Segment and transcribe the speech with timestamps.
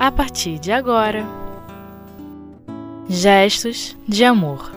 [0.00, 1.26] a partir de agora.
[3.06, 4.72] Gestos de amor.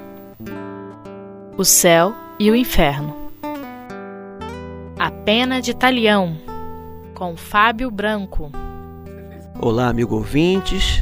[1.58, 3.16] O céu e o inferno.
[5.00, 6.36] A pena de Talião,
[7.16, 8.52] com Fábio Branco.
[9.62, 11.02] Olá, amigo ouvintes.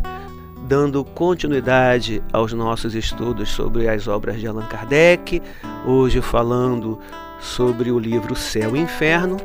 [0.68, 5.42] Dando continuidade aos nossos estudos sobre as obras de Allan Kardec,
[5.84, 7.00] hoje falando
[7.40, 9.38] sobre o livro Céu e Inferno,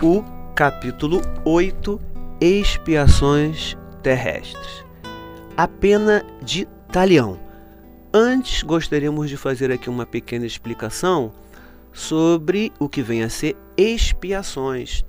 [0.00, 0.22] o
[0.54, 4.84] capítulo 8, Expiações Terrestres.
[5.56, 7.38] A pena de Talião.
[8.12, 11.32] Antes, gostaríamos de fazer aqui uma pequena explicação
[11.92, 15.04] sobre o que vem a ser expiações,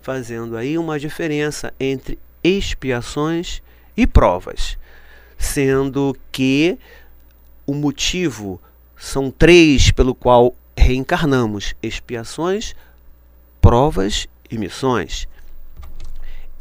[0.00, 3.62] fazendo aí uma diferença entre expiações
[3.94, 4.78] e provas,
[5.36, 6.78] sendo que
[7.66, 8.60] o motivo
[8.96, 12.74] são três pelo qual reencarnamos: expiações,
[13.60, 15.28] provas e missões.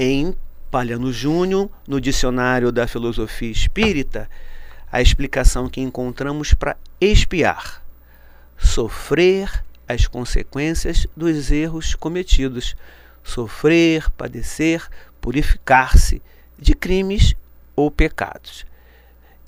[0.02, 0.34] Em
[0.72, 4.30] Palhano Júnior, no dicionário da filosofia espírita,
[4.90, 7.84] a explicação que encontramos para expiar:
[8.58, 12.78] sofrer as consequências dos erros cometidos,
[13.26, 14.88] sofrer, padecer,
[15.20, 16.22] purificar-se
[16.58, 17.36] de crimes
[17.76, 18.66] ou pecados.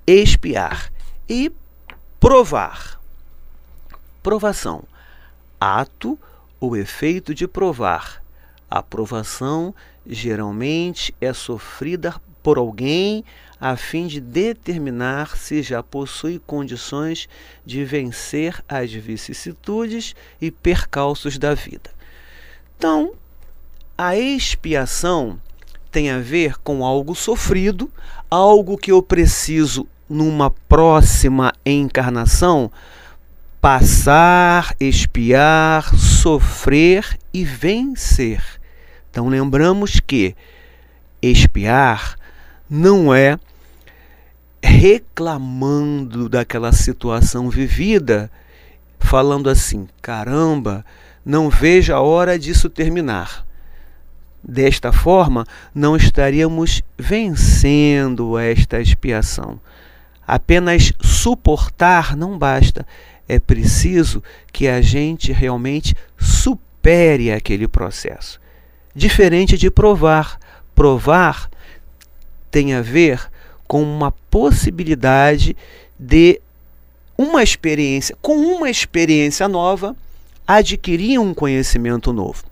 [0.06, 0.92] Expiar
[1.30, 1.50] e
[2.20, 3.00] provar.
[4.22, 4.84] Provação:
[5.58, 6.20] ato
[6.60, 8.22] ou efeito de provar.
[8.70, 9.74] A provação
[10.06, 13.24] geralmente é sofrida por alguém
[13.60, 17.30] a fim de determinar se já possui condições
[17.64, 21.92] de vencer as vicissitudes e percalços da vida.
[22.76, 23.14] Então,
[23.96, 25.40] a expiação
[25.92, 27.92] tem a ver com algo sofrido,
[28.30, 32.72] algo que eu preciso numa próxima encarnação
[33.62, 38.61] passar, expiar, sofrer e vencer.
[39.12, 40.34] Então lembramos que
[41.22, 42.16] expiar
[42.70, 43.38] não é
[44.64, 48.32] reclamando daquela situação vivida,
[48.98, 50.86] falando assim: caramba,
[51.26, 53.46] não vejo a hora disso terminar.
[54.42, 55.46] Desta forma,
[55.76, 59.60] não estaríamos vencendo esta expiação.
[60.26, 62.88] Apenas suportar não basta,
[63.28, 64.24] é preciso
[64.54, 68.40] que a gente realmente supere aquele processo
[68.96, 70.40] diferente de provar.
[70.76, 71.50] Provar
[72.50, 73.30] tem a ver
[73.68, 75.56] com uma possibilidade
[75.98, 76.42] de
[77.18, 79.96] uma experiência, com uma experiência nova,
[80.48, 82.44] adquirir um conhecimento novo.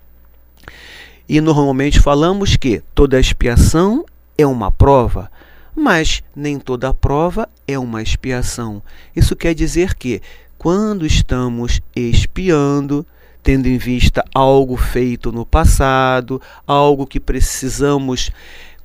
[1.28, 4.04] E normalmente falamos que toda expiação
[4.38, 5.30] é uma prova,
[5.76, 8.82] mas nem toda prova é uma expiação.
[9.14, 10.22] Isso quer dizer que
[10.58, 13.06] quando estamos expiando,
[13.42, 18.30] tendo em vista algo feito no passado, algo que precisamos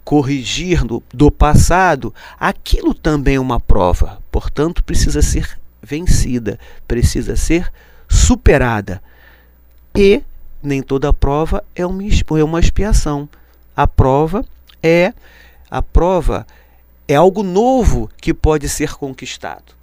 [0.03, 7.71] corrigir do, do passado, aquilo também é uma prova, portanto, precisa ser vencida, precisa ser
[8.07, 9.01] superada.
[9.95, 10.21] E
[10.61, 13.29] nem toda prova é uma, é uma expiação.
[13.75, 14.45] A prova
[14.81, 15.13] é
[15.69, 16.45] a prova
[17.07, 19.73] é algo novo que pode ser conquistado.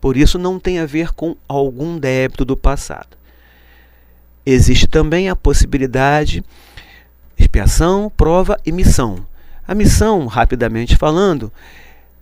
[0.00, 3.16] Por isso não tem a ver com algum débito do passado.
[4.46, 6.44] Existe também a possibilidade
[7.36, 9.26] expiação, prova e missão.
[9.66, 11.52] A missão, rapidamente falando,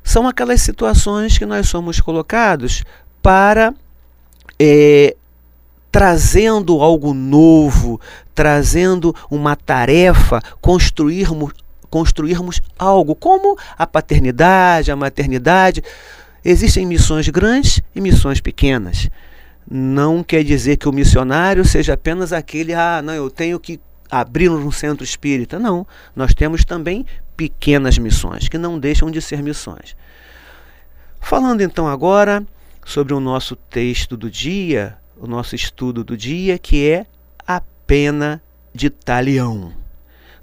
[0.02, 2.82] são aquelas situações que nós somos colocados
[3.22, 3.74] para
[4.58, 5.14] é,
[5.92, 8.00] trazendo algo novo,
[8.34, 11.52] trazendo uma tarefa, construirmos,
[11.90, 15.84] construirmos algo, como a paternidade, a maternidade.
[16.42, 19.10] Existem missões grandes e missões pequenas
[19.70, 23.80] não quer dizer que o missionário seja apenas aquele, ah, não, eu tenho que
[24.10, 25.58] abrir um centro espírita.
[25.58, 29.96] Não, nós temos também pequenas missões, que não deixam de ser missões.
[31.20, 32.44] Falando então agora
[32.84, 37.06] sobre o nosso texto do dia, o nosso estudo do dia, que é
[37.46, 38.42] a pena
[38.74, 39.72] de talião.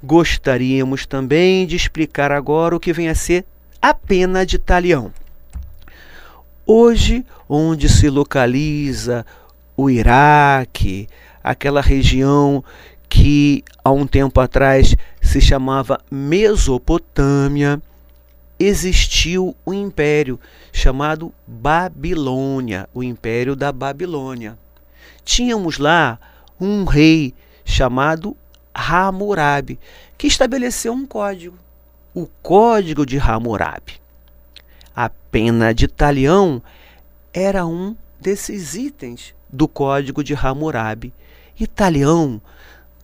[0.03, 3.45] Gostaríamos também de explicar agora o que vem a ser
[3.79, 5.13] a pena de talião.
[6.65, 9.25] Hoje, onde se localiza
[9.75, 11.07] o Iraque,
[11.43, 12.63] aquela região
[13.09, 17.81] que há um tempo atrás se chamava Mesopotâmia,
[18.59, 20.39] existiu um império
[20.71, 24.57] chamado Babilônia, o Império da Babilônia.
[25.25, 26.19] Tínhamos lá
[26.59, 27.33] um rei
[27.65, 28.37] chamado
[28.73, 29.79] Hammurabi,
[30.17, 31.57] que estabeleceu um código,
[32.13, 34.00] o Código de Hammurabi.
[34.95, 36.61] A pena de talião
[37.33, 41.13] era um desses itens do código de Hammurabi.
[41.59, 42.41] E talião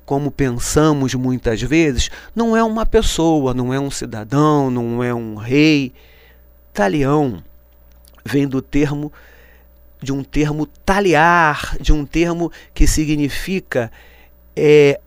[0.08, 5.36] como pensamos muitas vezes, não é uma pessoa, não é um cidadão, não é um
[5.36, 5.92] rei.
[6.74, 7.44] Talião
[8.24, 9.12] vem do termo
[10.02, 13.92] de um termo taliar, de um termo que significa
[14.56, 15.00] é,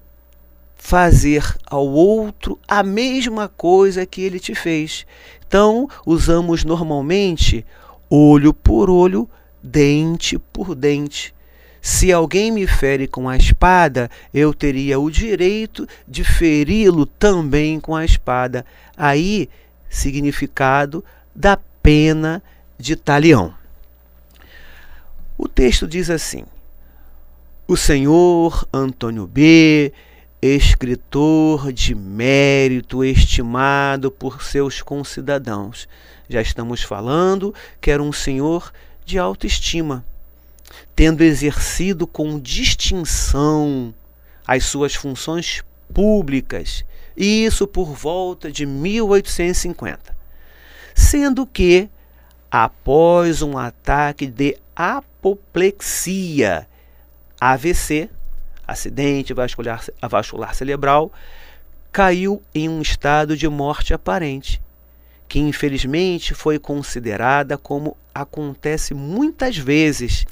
[0.81, 5.07] fazer ao outro a mesma coisa que ele te fez.
[5.47, 7.65] Então, usamos normalmente
[8.09, 9.29] olho por olho,
[9.63, 11.35] dente por dente.
[11.83, 17.95] Se alguém me fere com a espada, eu teria o direito de feri-lo também com
[17.95, 18.65] a espada.
[18.97, 19.51] Aí,
[19.89, 21.05] significado
[21.37, 22.43] da pena
[22.79, 23.55] de talião.
[25.37, 26.45] O texto diz assim:
[27.69, 29.93] O senhor Antônio B,
[30.43, 35.89] escritor de mérito estimado por seus concidadãos.
[36.29, 38.73] Já estamos falando que era um senhor
[39.05, 40.05] de autoestima
[40.95, 43.95] tendo exercido com distinção
[44.47, 46.85] as suas funções públicas,
[47.17, 50.17] e isso por volta de 1850.
[50.95, 51.89] Sendo que,
[52.51, 56.67] após um ataque de apoplexia,
[57.41, 58.11] AVC,
[58.71, 61.13] acidente vascular, vascular cerebral,
[61.93, 64.61] caiu em um estado de morte aparente,
[65.29, 70.27] que infelizmente foi considerada como acontece muitas vezes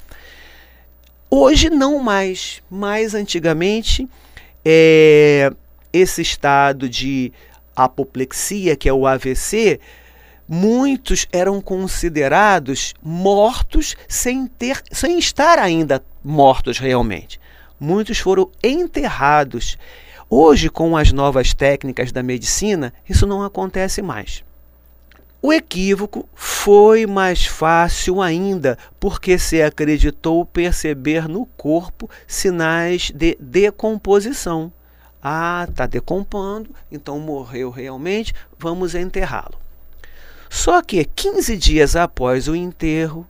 [1.31, 4.09] Hoje não mais, mas antigamente
[4.65, 5.51] é,
[5.93, 7.31] esse estado de
[7.75, 9.79] apoplexia, que é o AVC,
[10.47, 17.39] muitos eram considerados mortos sem ter, sem estar ainda mortos realmente.
[17.79, 19.77] Muitos foram enterrados.
[20.29, 24.43] Hoje, com as novas técnicas da medicina, isso não acontece mais.
[25.41, 34.69] O equívoco foi mais fácil ainda, porque se acreditou perceber no corpo sinais de decomposição.
[35.23, 39.57] Ah, está decompondo, então morreu realmente, vamos enterrá-lo.
[40.49, 43.25] Só que 15 dias após o enterro,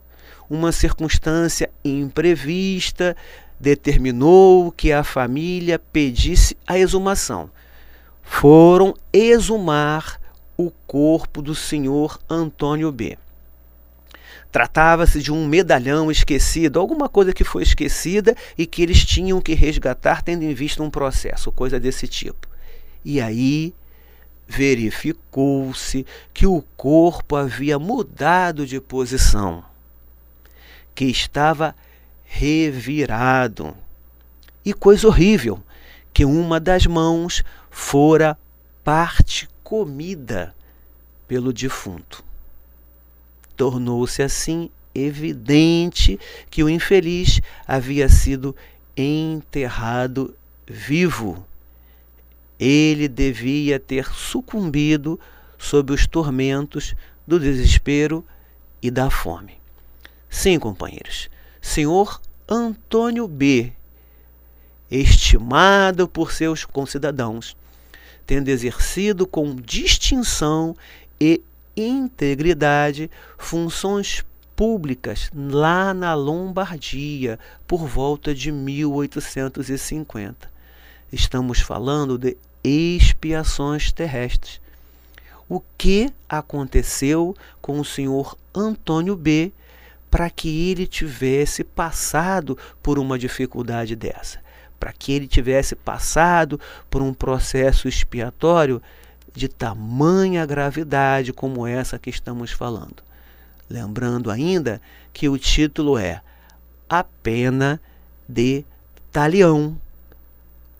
[0.48, 3.16] uma circunstância imprevista
[3.60, 7.50] determinou que a família pedisse a exumação.
[8.22, 10.18] Foram exumar
[10.56, 13.18] o corpo do senhor Antônio B.
[14.50, 19.54] Tratava-se de um medalhão esquecido, alguma coisa que foi esquecida e que eles tinham que
[19.54, 22.48] resgatar, tendo em vista um processo, coisa desse tipo.
[23.04, 23.72] E aí
[24.48, 26.04] verificou-se
[26.34, 29.64] que o corpo havia mudado de posição,
[30.94, 31.74] que estava
[32.32, 33.76] revirado.
[34.64, 35.60] E coisa horrível,
[36.14, 38.38] que uma das mãos fora
[38.84, 40.54] parte comida
[41.26, 42.24] pelo defunto.
[43.56, 46.18] Tornou-se assim evidente
[46.48, 48.54] que o infeliz havia sido
[48.96, 50.34] enterrado
[50.66, 51.44] vivo.
[52.58, 55.18] Ele devia ter sucumbido
[55.58, 56.94] sob os tormentos
[57.26, 58.24] do desespero
[58.80, 59.60] e da fome.
[60.28, 61.28] Sim, companheiros,
[61.60, 63.72] senhor Antônio B.,
[64.90, 67.56] estimado por seus concidadãos,
[68.26, 70.76] tendo exercido com distinção
[71.20, 71.42] e
[71.76, 74.24] integridade funções
[74.56, 80.50] públicas lá na Lombardia por volta de 1850.
[81.12, 84.60] Estamos falando de expiações terrestres.
[85.48, 89.50] O que aconteceu com o senhor Antônio B
[90.10, 94.40] para que ele tivesse passado por uma dificuldade dessa?
[94.80, 98.80] para que ele tivesse passado por um processo expiatório
[99.34, 103.02] de tamanha gravidade como essa que estamos falando.
[103.68, 104.80] Lembrando ainda
[105.12, 106.22] que o título é
[106.88, 107.78] A Pena
[108.26, 108.64] de
[109.12, 109.78] Talião,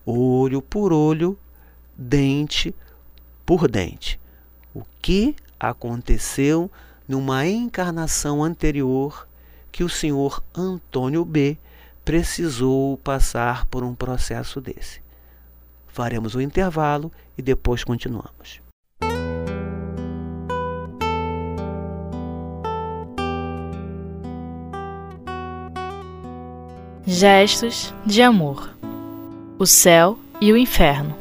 [0.05, 1.39] olho por olho,
[1.97, 2.75] dente
[3.45, 4.19] por dente.
[4.75, 6.71] O que aconteceu
[7.11, 9.27] numa encarnação anterior
[9.73, 11.59] que o senhor Antônio B
[12.05, 15.01] precisou passar por um processo desse.
[15.89, 18.61] Faremos um intervalo e depois continuamos.
[27.05, 28.73] Gestos de amor.
[29.59, 31.17] O céu e o inferno.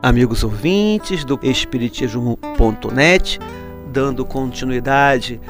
[0.00, 3.40] Amigos ouvintes do Espiritismo.net,
[3.88, 5.40] dando continuidade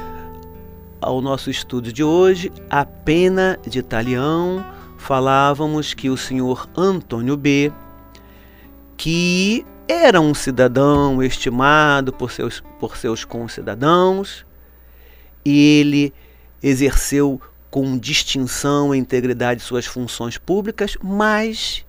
[1.01, 4.65] ao nosso estudo de hoje, a pena de Talião,
[4.97, 7.71] falávamos que o senhor Antônio B,
[8.97, 14.45] que era um cidadão estimado por seus, por seus concidadãos,
[15.43, 16.13] ele
[16.61, 17.41] exerceu
[17.71, 21.85] com distinção e integridade suas funções públicas, mas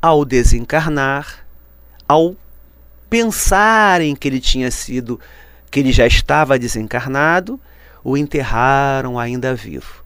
[0.00, 1.46] ao desencarnar,
[2.06, 2.36] ao
[3.08, 5.18] pensarem que ele tinha sido,
[5.70, 7.60] que ele já estava desencarnado,
[8.02, 10.02] o enterraram ainda vivo.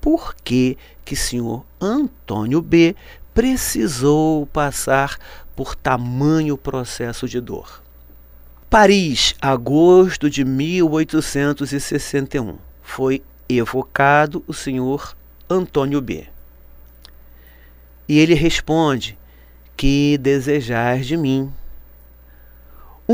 [0.00, 2.94] Por que que senhor Antônio B
[3.32, 5.18] precisou passar
[5.54, 7.82] por tamanho processo de dor?
[8.68, 12.58] Paris, agosto de 1861.
[12.82, 15.16] Foi evocado o senhor
[15.48, 16.26] Antônio B.
[18.08, 19.16] E ele responde:
[19.76, 21.52] Que desejais de mim?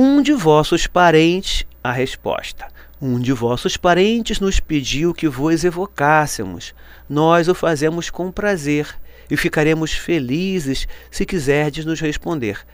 [0.00, 2.68] Um de vossos parentes, a resposta.
[3.02, 6.72] Um de vossos parentes nos pediu que vos evocássemos.
[7.08, 8.96] Nós o fazemos com prazer
[9.28, 12.64] e ficaremos felizes se quiserdes nos responder.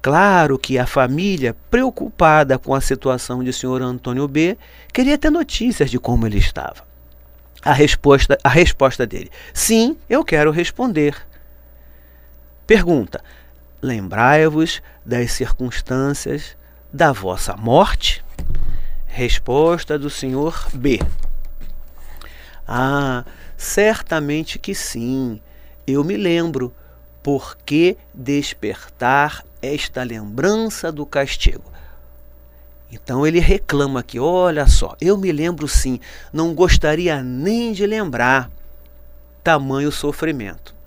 [0.00, 4.56] Claro que a família, preocupada com a situação de senhor Antônio B,
[4.94, 6.86] queria ter notícias de como ele estava.
[7.62, 11.14] A resposta, a resposta dele: Sim, eu quero responder.
[12.66, 13.22] Pergunta:
[13.82, 16.54] Lembrai-vos das circunstâncias
[16.92, 18.22] da vossa morte?
[19.06, 21.00] Resposta do senhor B.
[22.68, 23.24] Ah,
[23.56, 25.40] certamente que sim.
[25.86, 26.74] Eu me lembro.
[27.22, 31.70] Por que despertar esta lembrança do castigo?
[32.92, 36.00] Então ele reclama aqui: olha só, eu me lembro sim,
[36.32, 38.50] não gostaria nem de lembrar.
[39.42, 40.79] Tamanho sofrimento.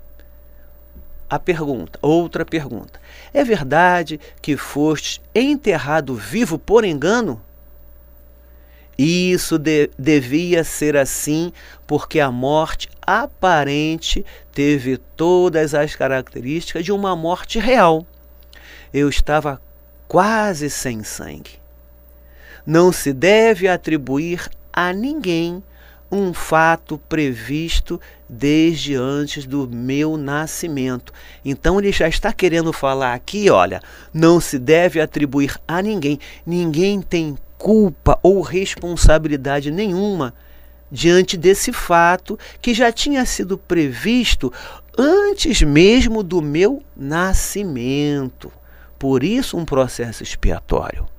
[1.28, 3.00] A pergunta, outra pergunta:
[3.32, 7.40] é verdade que foste enterrado vivo por engano?
[8.96, 11.52] Isso de, devia ser assim,
[11.86, 18.06] porque a morte aparente teve todas as características de uma morte real.
[18.92, 19.60] Eu estava
[20.06, 21.58] quase sem sangue.
[22.64, 25.62] Não se deve atribuir a ninguém
[26.10, 31.12] um fato previsto desde antes do meu nascimento.
[31.44, 33.82] Então ele já está querendo falar aqui, olha,
[34.12, 36.18] não se deve atribuir a ninguém.
[36.46, 40.34] Ninguém tem culpa ou responsabilidade nenhuma
[40.90, 44.52] diante desse fato que já tinha sido previsto
[44.96, 48.52] antes mesmo do meu nascimento.
[48.98, 51.13] Por isso um processo expiatório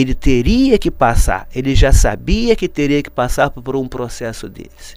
[0.00, 4.96] ele teria que passar, ele já sabia que teria que passar por um processo desse.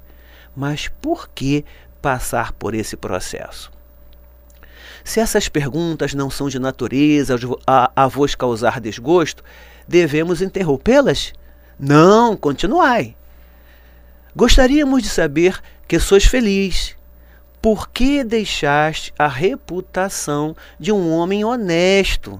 [0.56, 1.64] Mas por que
[2.02, 3.72] passar por esse processo?
[5.04, 9.44] Se essas perguntas não são de natureza a, vos causar desgosto,
[9.88, 11.34] devemos interrompê-las?
[11.80, 13.16] Não, continuai.
[14.36, 16.96] Gostaríamos de saber que sois feliz.
[17.62, 22.40] Por que deixaste a reputação de um homem honesto?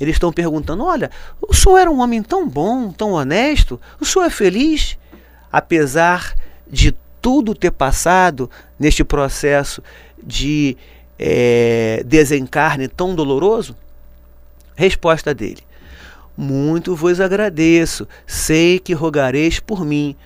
[0.00, 1.10] Eles estão perguntando: olha,
[1.40, 4.98] o senhor era um homem tão bom, tão honesto, o senhor é feliz?
[5.50, 6.34] Apesar
[6.68, 9.82] de tudo ter passado neste processo
[10.22, 10.76] de
[11.18, 13.76] é, desencarne tão doloroso?
[14.74, 15.62] Resposta dele:
[16.36, 20.16] Muito vos agradeço, sei que rogareis por mim.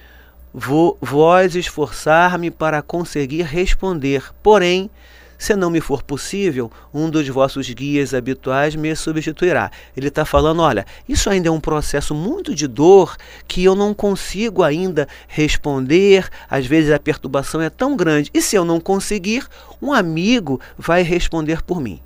[0.53, 4.91] Vou, vós esforçar-me para conseguir responder, porém
[5.39, 9.71] se não me for possível, um dos vossos guias habituais me substituirá.
[9.97, 13.17] Ele está falando: olha, isso ainda é um processo muito de dor
[13.47, 16.29] que eu não consigo ainda responder.
[16.51, 18.31] Às vezes a perturbação é tão grande.
[18.35, 19.47] E se eu não conseguir,
[19.81, 22.01] um amigo vai responder por mim.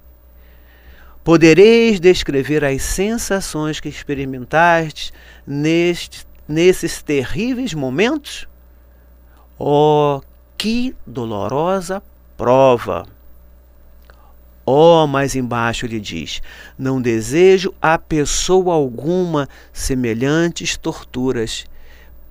[1.25, 5.13] Podereis descrever as sensações que experimentastes
[5.47, 8.47] neste, nesses terríveis momentos?
[9.59, 10.21] Oh,
[10.59, 12.03] que dolorosa
[12.37, 13.07] prova!
[14.65, 16.41] Ó, oh, mais embaixo ele diz:
[16.79, 21.65] Não desejo a pessoa alguma semelhantes torturas.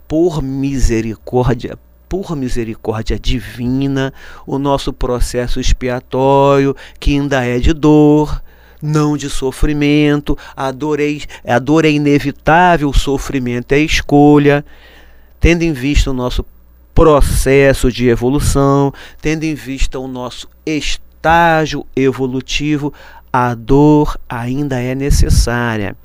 [0.07, 1.77] Por misericórdia,
[2.09, 4.13] por misericórdia divina,
[4.45, 8.41] o nosso processo expiatório, que ainda é de dor,
[8.81, 14.65] não de sofrimento, a dor é, a dor é inevitável, o sofrimento é escolha,
[15.39, 16.45] tendo em vista o nosso
[16.93, 22.91] processo de evolução, tendo em vista o nosso estado estágio evolutivo,
[23.31, 25.95] a dor ainda é necessária.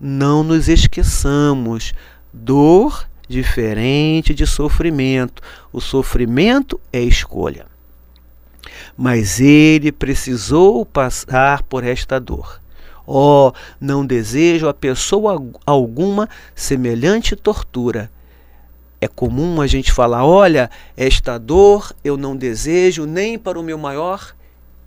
[0.00, 1.92] Não nos esqueçamos,
[2.32, 5.42] dor diferente de sofrimento.
[5.70, 7.66] O sofrimento é escolha.
[8.96, 12.60] Mas ele precisou passar por esta dor.
[13.06, 18.10] Oh, não desejo a pessoa alguma semelhante tortura
[19.00, 23.78] é comum a gente falar: olha, esta dor eu não desejo nem para o meu
[23.78, 24.34] maior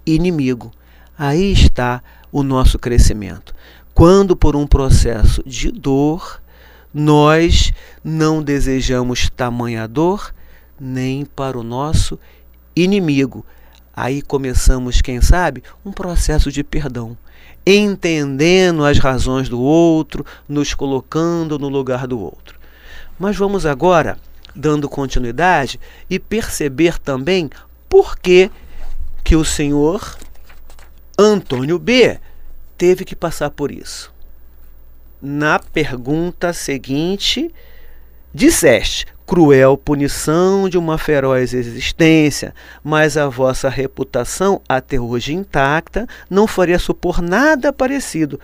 [0.05, 0.72] inimigo.
[1.17, 2.01] Aí está
[2.32, 3.53] o nosso crescimento.
[3.93, 6.41] Quando, por um processo de dor,
[6.93, 7.72] nós
[8.03, 10.34] não desejamos tamanha dor
[10.79, 12.20] nem para o nosso
[12.75, 13.46] inimigo.
[13.96, 17.15] Aí começamos, quem sabe, um processo de perdão,
[17.65, 22.52] entendendo as razões do outro, nos colocando no lugar do outro.
[23.23, 24.17] Mas vamos agora,
[24.53, 27.49] dando continuidade, e perceber também
[27.87, 28.51] por que,
[29.23, 30.17] que o senhor
[31.17, 32.19] Antônio B
[32.77, 34.13] teve que passar por isso.
[35.21, 37.49] Na pergunta seguinte,
[38.33, 42.53] disseste: cruel punição de uma feroz existência,
[42.83, 48.37] mas a vossa reputação, até hoje intacta, não faria supor nada parecido.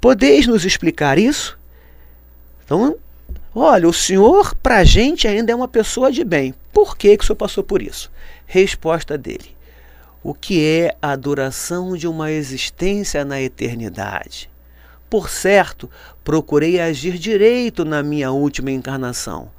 [0.00, 1.58] Podeis nos explicar isso?
[2.64, 2.96] Então,
[3.58, 6.54] olha, o senhor, para a gente, ainda é uma pessoa de bem.
[6.72, 8.10] Por que, que o senhor passou por isso?
[8.46, 9.56] Resposta dele:
[10.22, 14.50] O que é a duração de uma existência na eternidade?
[15.08, 15.90] Por certo,
[16.22, 19.50] procurei agir direito na minha última encarnação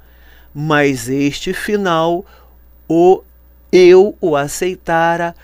[0.54, 2.24] mas este final
[2.88, 3.22] o
[3.72, 5.34] eu o aceitara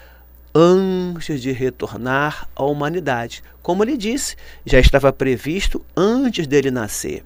[0.54, 3.42] antes de retornar à humanidade.
[3.62, 7.22] Como ele disse, já estava previsto antes dele nascer.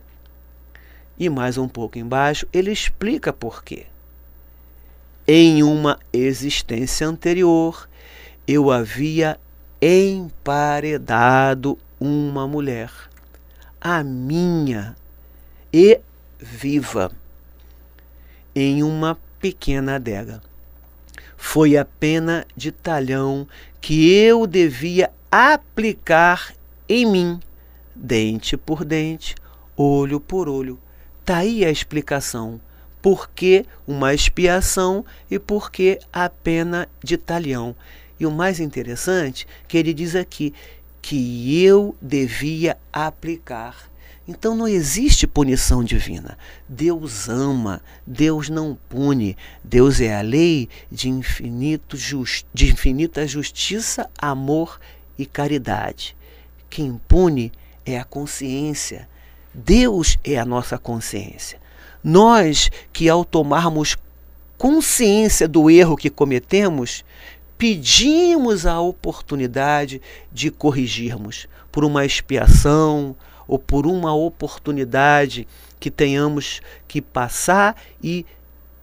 [1.20, 3.84] E mais um pouco embaixo, ele explica por quê.
[5.28, 7.86] Em uma existência anterior,
[8.48, 9.38] eu havia
[9.82, 12.90] emparedado uma mulher,
[13.78, 14.96] a minha,
[15.70, 16.00] e
[16.38, 17.12] viva
[18.54, 20.40] em uma pequena adega.
[21.36, 23.46] Foi a pena de talhão
[23.78, 26.54] que eu devia aplicar
[26.88, 27.40] em mim,
[27.94, 29.34] dente por dente,
[29.76, 30.78] olho por olho.
[31.30, 32.60] Tá aí a explicação.
[33.00, 37.76] Por que uma expiação e por que a pena de talhão.
[38.18, 40.52] E o mais interessante que ele diz aqui
[41.00, 43.88] que eu devia aplicar
[44.26, 46.36] então não existe punição divina.
[46.68, 49.36] Deus ama, Deus não pune.
[49.62, 54.80] Deus é a lei de, infinito just, de infinita justiça, amor
[55.16, 56.16] e caridade.
[56.68, 57.52] Quem pune
[57.86, 59.08] é a consciência.
[59.52, 61.58] Deus é a nossa consciência.
[62.02, 63.96] Nós que, ao tomarmos
[64.56, 67.04] consciência do erro que cometemos,
[67.58, 70.00] pedimos a oportunidade
[70.32, 73.16] de corrigirmos por uma expiação,
[73.50, 75.44] ou por uma oportunidade
[75.80, 78.24] que tenhamos que passar e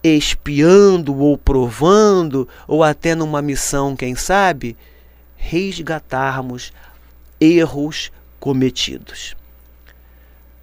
[0.03, 4.75] espiando ou provando, ou até numa missão, quem sabe,
[5.37, 6.73] resgatarmos
[7.39, 9.36] erros cometidos.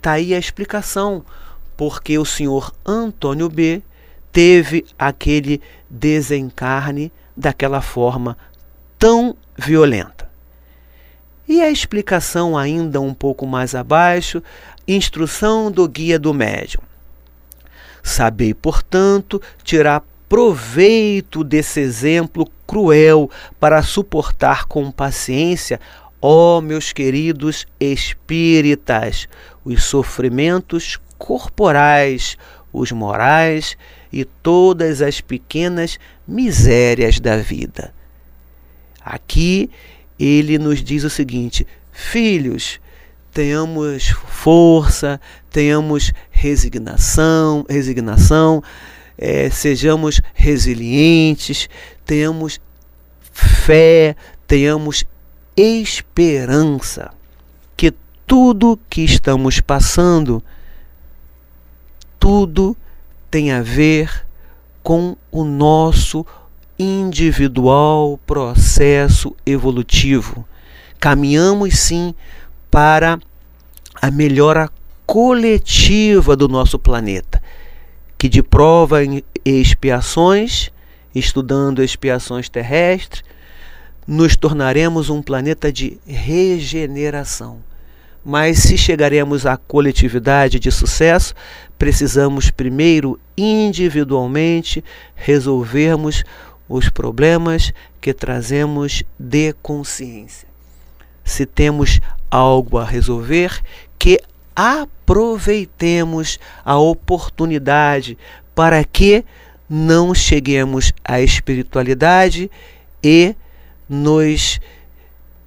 [0.05, 1.25] Está aí a explicação
[1.79, 3.83] porque o senhor Antônio B
[4.31, 8.37] teve aquele desencarne daquela forma
[8.99, 10.29] tão violenta.
[11.49, 14.43] E a explicação, ainda um pouco mais abaixo,
[14.87, 16.83] instrução do guia do médium.
[18.03, 25.81] Sabei, portanto, tirar proveito desse exemplo cruel para suportar com paciência,
[26.21, 29.29] ó meus queridos espíritas,
[29.65, 32.37] os sofrimentos corporais,
[32.73, 33.77] os morais
[34.13, 37.95] e todas as pequenas misérias da vida.
[39.01, 39.71] Aqui
[40.19, 42.81] ele nos diz o seguinte: filhos,
[43.33, 48.63] tenhamos força, tenhamos resignação, resignação,
[49.17, 51.69] é, sejamos resilientes,
[52.05, 52.61] tenhamos
[53.33, 55.05] fé, tenhamos
[55.57, 57.13] esperança
[58.27, 60.43] tudo que estamos passando,
[62.19, 62.77] tudo
[63.31, 64.27] tem a ver
[64.83, 66.27] com o nosso
[66.79, 70.47] individual processo evolutivo.
[70.99, 72.15] Caminhamos sim
[72.71, 73.19] para
[74.01, 74.71] a melhora
[75.07, 77.43] coletiva do nosso planeta,
[78.17, 80.71] que de prova e expiações,
[81.15, 83.23] estudando expiações terrestres,
[84.07, 87.63] nos tornaremos um planeta de regeneração.
[88.25, 91.35] Mas se chegaremos à coletividade de sucesso,
[91.79, 94.83] precisamos primeiro individualmente
[95.15, 96.25] resolvermos
[96.69, 100.49] os problemas que trazemos de consciência.
[101.23, 103.63] Se temos algo a resolver,
[103.99, 104.21] que
[104.57, 108.17] aproveitemos a oportunidade
[108.55, 109.25] para que
[109.69, 112.51] não cheguemos à espiritualidade
[113.03, 113.35] e
[113.89, 114.61] nos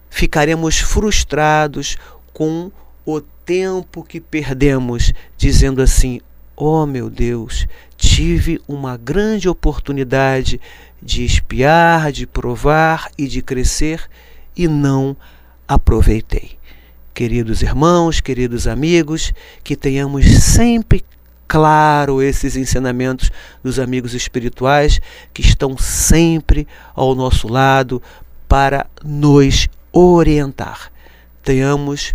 [0.10, 1.98] ficaremos frustrados
[2.38, 2.72] com
[3.04, 6.22] o tempo que perdemos, dizendo assim:
[6.56, 7.66] Oh meu Deus,
[7.98, 10.62] tive uma grande oportunidade
[11.02, 14.08] de espiar, de provar e de crescer
[14.56, 15.18] e não
[15.68, 16.60] aproveitei.
[17.12, 21.04] Queridos irmãos, queridos amigos, que tenhamos sempre
[21.48, 23.32] claro esses ensinamentos
[23.64, 25.02] dos amigos espirituais
[25.34, 28.00] que estão sempre ao nosso lado
[28.48, 30.92] para nos orientar.
[31.42, 32.14] Tenhamos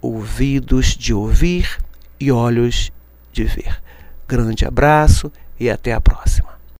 [0.00, 1.78] ouvidos de ouvir
[2.18, 2.90] e olhos
[3.32, 3.80] de ver.
[4.28, 6.49] Grande abraço e até a próxima.